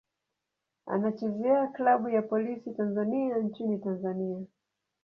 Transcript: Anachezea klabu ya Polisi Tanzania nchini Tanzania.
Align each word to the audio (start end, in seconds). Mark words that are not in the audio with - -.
Anachezea 0.85 1.67
klabu 1.67 2.09
ya 2.09 2.21
Polisi 2.21 2.71
Tanzania 2.71 3.37
nchini 3.37 3.77
Tanzania. 3.79 4.39